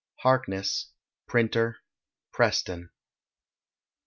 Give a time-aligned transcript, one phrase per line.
[0.21, 0.89] Harkness,
[1.27, 1.77] Printer,
[2.33, 2.89] Preston.